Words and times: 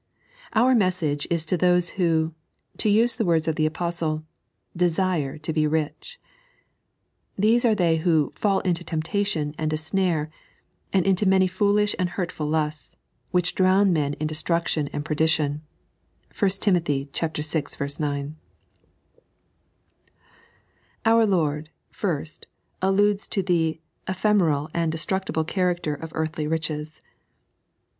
Our 0.53 0.73
message 0.73 1.27
is 1.29 1.45
to 1.45 1.57
those 1.57 1.89
who, 1.89 2.33
to 2.77 2.89
use 2.89 3.15
the 3.15 3.23
words 3.23 3.47
of 3.47 3.55
the 3.55 3.67
Apostle, 3.67 4.23
dtsuv 4.75 5.39
to 5.43 5.53
be 5.53 5.67
rich. 5.67 6.19
These 7.37 7.65
are 7.65 7.75
they 7.75 7.97
who 7.97 8.33
"fall 8.35 8.61
into 8.61 8.83
temptation 8.83 9.53
and 9.59 9.71
a 9.71 9.77
snare, 9.77 10.31
and 10.91 11.05
into 11.05 11.27
many 11.29 11.45
foolish 11.45 11.93
and 11.99 12.09
hurtful 12.09 12.47
lusts, 12.47 12.95
which 13.29 13.53
drown 13.53 13.93
men 13.93 14.13
in 14.15 14.25
destruction 14.25 14.89
and 14.91 15.05
perdition" 15.05 15.61
(1 16.35 16.49
Tim. 16.59 16.81
vi. 16.81 17.07
9). 17.99 18.35
Our 21.05 21.25
Loi'd, 21.27 21.69
first, 21.91 22.47
alludes 22.81 23.27
to 23.27 23.41
ike 23.41 23.81
ephemeral 24.07 24.67
<md 24.73 24.93
<Ustructible 24.95 25.45
chanxoter 25.45 26.01
of 26.01 26.11
earthly 26.15 26.47
riehet. 26.47 26.99